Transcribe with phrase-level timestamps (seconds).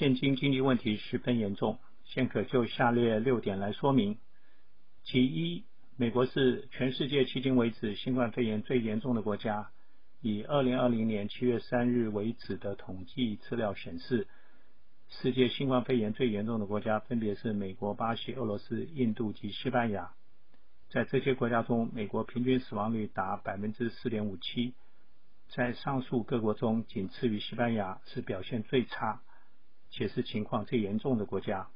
[0.00, 4.16] 现今经济问题十分严重，现可就下列六点来说明。
[5.04, 5.64] 其一，
[5.98, 9.68] 美国是全世界迄今为止新冠肺炎最严重的国家。
[10.22, 14.26] 以二零二零年七月三日为止的统计资料显示，
[15.10, 20.12] 世界新冠肺炎最严重的国家分别是美国、巴西、俄罗斯、印度及西班牙。
[20.88, 24.72] 在这些国家中，美国平均死亡率达百分之四点五七，
[25.50, 29.20] 在上述各国中，仅次于西班牙，是表现最差
[29.90, 31.68] 且是情况最严重的国家。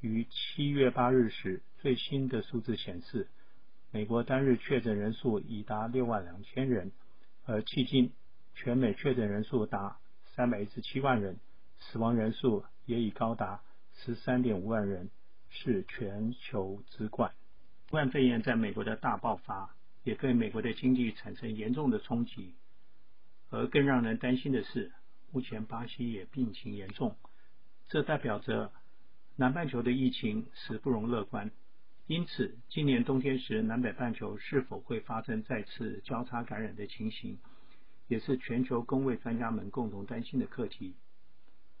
[0.00, 3.28] 于七月八日时，最新的数字显示，
[3.90, 6.92] 美国单日确诊人数已达六万两千人，
[7.44, 8.12] 而迄今
[8.54, 9.98] 全美确诊人数达
[10.34, 11.38] 三百一十七万人，
[11.78, 13.62] 死亡人数也已高达
[13.94, 15.08] 十三点五万人，
[15.48, 17.32] 是全球之冠。
[17.86, 22.54] 新冠肺炎在美国的大爆发，也对美国的经济产生严重的冲击。
[23.50, 24.90] 而更让人担心的是，
[25.30, 27.14] 目前巴西也病情严重，
[27.88, 28.72] 这代表着
[29.36, 31.50] 南半球的疫情是不容乐观。
[32.06, 37.38] 因此，今年冬天时，南北半球是否会发生再次交叉感染的情形，
[38.08, 40.94] 也是全球公卫专家们共同担心的课题。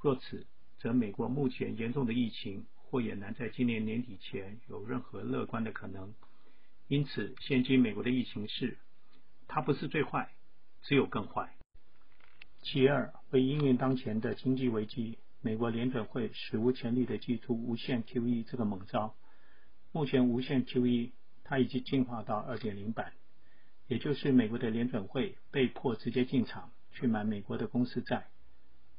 [0.00, 0.46] 若此，
[0.78, 2.66] 则美国目前严重的疫情。
[2.90, 6.14] 或也难在今年年底前有任何乐观的可能。
[6.86, 8.78] 因此，现今美国的疫情是，
[9.46, 10.30] 它不是最坏，
[10.80, 11.54] 只有更坏。
[12.62, 19.14] 其二，为应验当前的经济危机，美国联准会史无前例的祭出无限 QE 这个猛招。
[19.92, 21.12] 目前无限 QE
[21.44, 23.12] 它已经进化到二点零版，
[23.86, 28.26] 也就是美国的联准会被迫直接进场去买美国的公司债，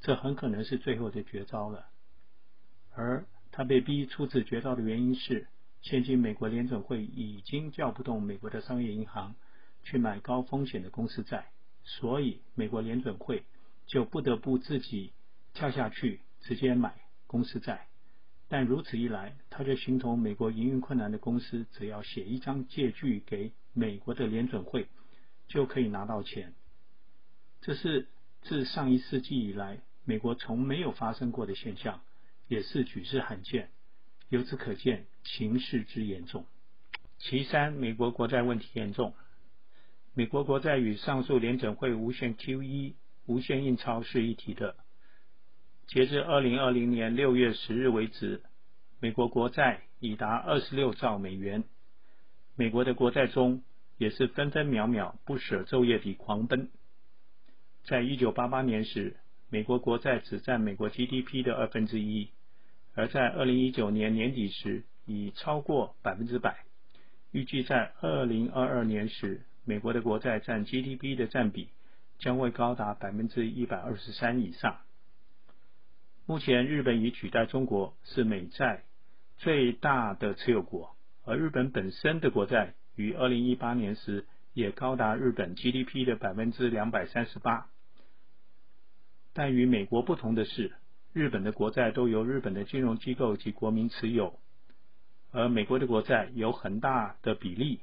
[0.00, 1.86] 这很可能是最后的绝招了。
[2.92, 5.46] 而他被逼出此绝招的原因是，
[5.80, 9.36] 现今美国联准会已经叫不动美国的商业银行
[9.84, 11.46] 去买高风险的公司债，
[11.84, 13.44] 所以美国联准会
[13.86, 15.12] 就不得不自己
[15.54, 16.94] 跳下去直接买
[17.26, 17.86] 公司债。
[18.48, 24.88] 但如此一来，他就形同美国营运困难的公司只要写一张借据给美国的联准会，
[25.48, 26.52] 就可以拿到钱。
[27.62, 28.08] 这是
[28.42, 32.02] 自上一世纪以来美国从没有发生过的现象。
[32.46, 33.70] 也是举世罕见，
[34.28, 36.44] 由此可见情势之严重。
[37.16, 39.14] 其三，美国国债问题严重。
[40.12, 44.76] 美国国债与上述联准会无限 QE、无限印钞是一体的。
[45.86, 48.42] 截至二零二零年六月十日为止，
[49.00, 51.64] 美国国债已达二十六兆美元。
[52.56, 53.62] 美国的国债中
[53.98, 56.70] 也是分分秒秒不舍昼夜地狂奔。
[57.84, 59.16] 在一九八八年时，
[59.50, 62.30] 美国国债只占美国 GDP 的二分之一，
[62.94, 66.64] 而在二零一九年年底时已超过百分之百。
[67.30, 71.68] 预计在二零二二年时，美国的国债占 GDP 的占比
[72.18, 74.78] 将会高达百分之一百二十三以上。
[76.26, 78.84] 目前，日本已取代中国是美债
[79.36, 84.24] 最大的持有国，而日本本身的国债于二零一八年时
[84.54, 87.66] 也高达日本 GDP 的百分之两百三十八。
[89.34, 90.72] 但与美国不同的是，
[91.12, 94.38] 日本的国债都由日本的金融机构及国民持有，
[95.30, 97.80] 而美国的国债有很大的比例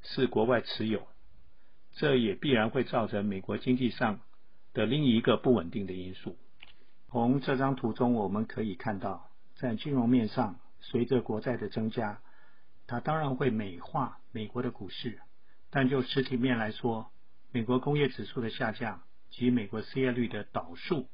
[0.00, 1.06] 是国外持有，
[1.92, 4.20] 这也必然会造成美国经济上
[4.72, 6.38] 的另一个不稳定的因素。
[7.10, 12.20] 从这张图中我们可以看到，在金融面上，随着国债的增加，
[12.86, 15.20] 它当然会美化美国的股市，
[15.70, 17.10] 但就实体面来说，
[17.50, 19.02] 美国工业指数的下降。
[19.30, 21.08] 及美国失业率的导数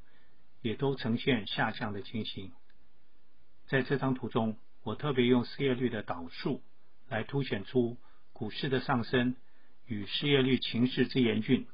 [0.62, 2.50] 也都呈现下降的情形。
[3.68, 6.62] 在这张图中，我特别用失业率的导数
[7.10, 7.98] 来凸显出
[8.32, 9.36] 股市的上升
[9.84, 11.66] 与失业率情势之严峻，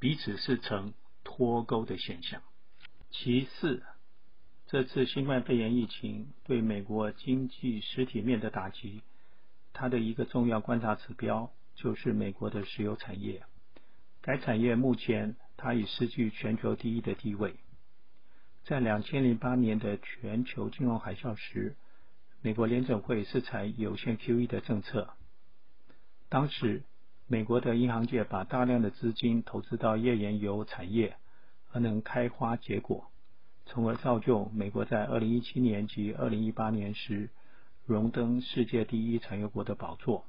[0.00, 2.42] 彼此是呈脱钩的现象。
[3.18, 3.82] 其次，
[4.66, 9.00] 这次新冠肺炎疫情对美国经济实体面的打击，
[9.72, 13.42] 它的一个重要观察指标就是美国的石油产业。
[14.20, 17.54] 该产业目前它已失去全球第一的地位。
[18.64, 21.74] 在两千零八年的全球金融海啸时，
[22.42, 25.14] 美国联准会是采有限 QE 的政策。
[26.28, 26.82] 当时，
[27.26, 31.16] 美国的银行界把大量的资金投资到页岩油产业，
[31.76, 33.10] 而能开花结果，
[33.66, 37.28] 从而造就美国在二零一七年及二零一八年时
[37.84, 40.24] 荣登世界第一产油国的宝座。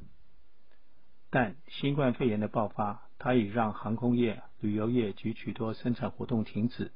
[1.29, 6.91] 但新冠肺炎的爆发，它已让航空业、旅游业及许多生产活动停止，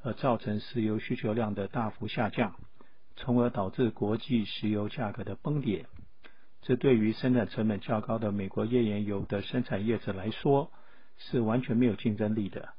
[0.00, 2.56] 而造成石油需求量的大幅下降，
[3.16, 5.84] 从而导致国际石油价格的崩跌。
[6.62, 10.70] 这对于生产成本较高的美国页岩油的生产业者来说，
[11.18, 12.70] 是完全没有竞争力的。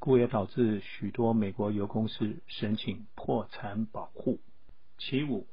[0.00, 4.40] 故也导致许多美国油公司申请破产保护。
[4.96, 5.46] 其五，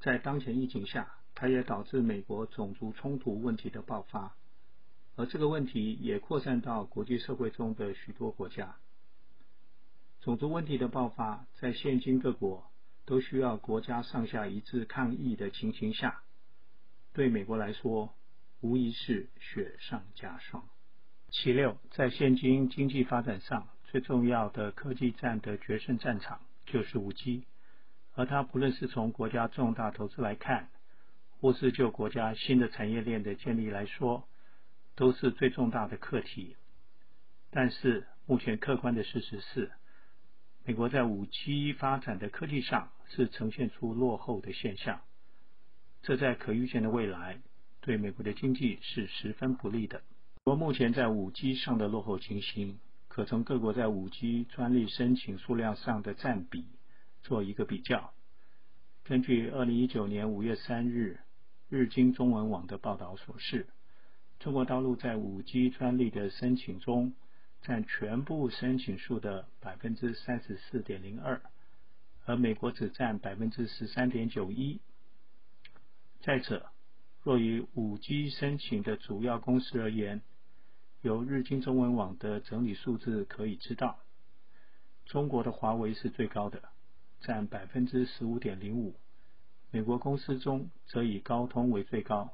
[0.00, 4.36] 在当前疫情下，它也导致美国种族冲突问题的爆发，
[5.16, 8.76] 而这个问题也扩散到国际社会中的许多国家。
[10.20, 12.70] 种族问题的爆发，在现今各国
[13.06, 16.20] 都需要国家上下一致抗疫的情形下，
[17.14, 18.12] 对美国来说，
[18.60, 20.68] 无疑是雪上加霜。
[21.30, 27.44] 其六，在现今经济发展上，最重要的科技战的决胜战场就是五 G，
[28.12, 30.68] 而它不论是从国家重大投资来看，
[31.40, 34.28] 或是就国家新的产业链的建立来说，
[34.96, 36.56] 都是最重大的课题。
[37.50, 39.72] 但是目前客观的事实是，
[40.66, 45.00] 美国在五 G 发展的科技上是呈现出落后的现象，
[46.02, 47.40] 这在可预见的未来
[47.80, 50.02] 对美国的经济是十分不利的。
[50.44, 52.78] 我目前在五 G 上的落后情形。
[53.16, 56.66] 可从各国在五 G 专利申请数量上的占比
[57.22, 58.12] 做一个比较。
[59.04, 61.20] 根据二零一九年五月三日
[61.70, 63.68] 日经中文网的报道所示，
[64.38, 67.14] 中国大陆在五 G 专利的申请中
[67.62, 71.40] 占全部申请数的百分之三十四点零二，
[72.26, 74.82] 而美国只占百分之十三点九一。
[76.20, 76.66] 再者，
[77.22, 80.20] 若以五 G 申请的主要公司而言，
[81.02, 83.98] 由日经中文网的整理数字可以知道，
[85.04, 86.62] 中国的华为是最高的，
[87.20, 88.96] 占百分之十五点零五。
[89.70, 92.30] 美国公司中则以高通为最高，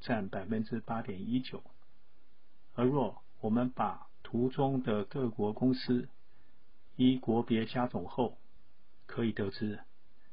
[0.00, 1.62] 占百分之八点一九。
[2.74, 6.08] 而若我们把图中的各国公司
[6.96, 8.38] 依国别加总后，
[9.06, 9.80] 可以得知，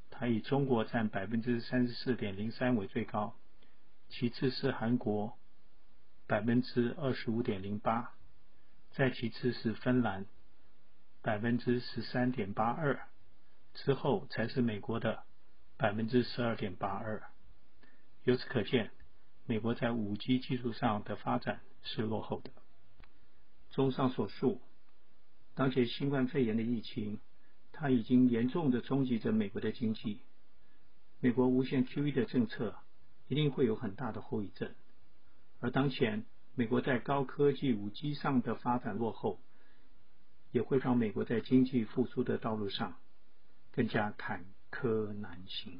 [0.10, 3.36] 它以中国占百分之三十四点零三为最高，
[4.10, 5.38] 其次是韩国。
[6.26, 8.14] 百分之二十五点零八，
[8.92, 10.26] 再其次是芬兰，
[11.22, 13.08] 百分之十三点八二，
[13.74, 15.24] 之后才是美国的
[15.78, 17.24] 百分之十二点八二。
[18.24, 18.92] 由此可见，
[19.46, 22.52] 美国在五 G 技术上的发展是落后的。
[23.70, 24.62] 综上所述，
[25.56, 27.20] 当前新冠肺炎的疫情，
[27.74, 30.22] 它已经严重的冲击着美国的经济。
[31.20, 32.78] 美国无限 QE 的政策
[33.28, 34.74] 一定会有很大的后遗症。
[35.64, 36.26] 而当前，
[36.56, 39.40] 美国在高科技五 G 上的发展落后，
[40.52, 42.96] 也会让美国在经济复苏的道路上
[43.72, 45.80] 更加坎坷难行。